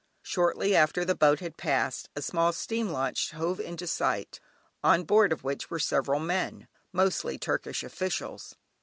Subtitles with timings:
[0.23, 4.39] Shortly after the boat had passed, a small steam launch hove into sight,
[4.83, 8.55] on board of which were several men, mostly Turkish officials.